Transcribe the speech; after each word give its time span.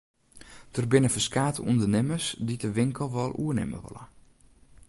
Der 0.75 0.85
binne 0.91 1.09
ferskate 1.15 1.61
ûndernimmers 1.69 2.25
dy't 2.45 2.63
de 2.63 2.69
winkel 2.77 3.09
wol 3.13 3.31
oernimme 3.41 3.79
wolle. 3.85 4.03